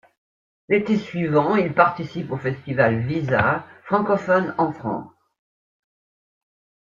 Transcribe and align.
L’été 0.67 0.97
suivant, 0.97 1.55
il 1.55 1.75
participe 1.75 2.31
au 2.31 2.35
festival 2.37 3.01
Visa 3.05 3.67
Francophone 3.83 4.55
en 4.57 4.71
France. 4.73 5.13